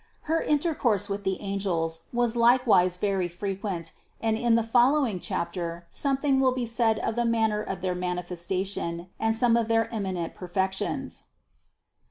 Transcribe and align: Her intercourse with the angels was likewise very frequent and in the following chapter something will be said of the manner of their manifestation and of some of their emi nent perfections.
Her 0.21 0.41
intercourse 0.41 1.09
with 1.09 1.23
the 1.23 1.39
angels 1.41 2.05
was 2.11 2.35
likewise 2.35 2.97
very 2.97 3.27
frequent 3.27 3.91
and 4.19 4.35
in 4.35 4.55
the 4.55 4.63
following 4.63 5.19
chapter 5.19 5.85
something 5.89 6.39
will 6.39 6.53
be 6.53 6.65
said 6.65 6.97
of 6.97 7.15
the 7.15 7.23
manner 7.23 7.61
of 7.61 7.81
their 7.81 7.93
manifestation 7.93 9.09
and 9.19 9.35
of 9.35 9.39
some 9.39 9.55
of 9.55 9.67
their 9.67 9.85
emi 9.93 10.13
nent 10.13 10.33
perfections. 10.33 11.25